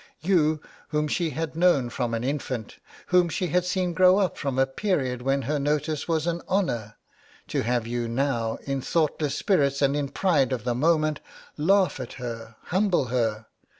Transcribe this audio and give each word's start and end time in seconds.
'You, 0.21 0.61
whom 0.87 1.07
she 1.07 1.29
had 1.29 1.55
known 1.55 1.91
from 1.91 2.15
an 2.15 2.23
infant, 2.23 2.77
whom 3.13 3.29
she 3.29 3.49
had 3.49 3.65
seen 3.65 3.93
grow 3.93 4.17
up 4.17 4.35
from 4.35 4.57
a 4.57 4.65
period 4.65 5.21
when 5.21 5.43
her 5.43 5.59
notice 5.59 6.07
was 6.07 6.25
an 6.25 6.41
honour, 6.49 6.95
to 7.49 7.61
have 7.61 7.85
you 7.85 8.07
now, 8.07 8.57
in 8.63 8.81
thoughtless 8.81 9.35
spirits 9.35 9.79
and 9.79 9.95
in 9.95 10.07
the 10.07 10.11
pride 10.11 10.51
of 10.53 10.63
the 10.63 10.73
moment, 10.73 11.19
laugh 11.55 11.99
at 11.99 12.13
her, 12.13 12.55
humble 12.63 13.05
her.... 13.13 13.45